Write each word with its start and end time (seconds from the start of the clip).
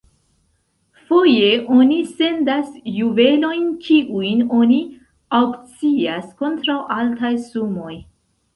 Foje 1.09 1.49
oni 1.75 1.97
sendas 2.21 2.71
juvelojn, 2.95 3.69
kiujn 3.85 4.43
oni 4.63 4.81
aŭkcias 5.43 6.27
kontraŭ 6.43 6.83
altaj 7.01 7.35
sumoj. 7.49 7.95